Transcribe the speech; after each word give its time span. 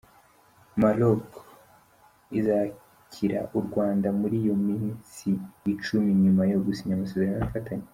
Maroc 0.79 1.25
izakira 2.39 3.39
u 3.57 3.59
Rwanda 3.67 4.07
muri 4.19 4.35
iyi 4.41 4.53
minsi 4.67 5.29
icumi 5.73 6.09
nyuma 6.23 6.43
yo 6.51 6.57
gusinya 6.65 6.93
amasezerano 6.95 7.35
y’ubufatanye. 7.39 7.87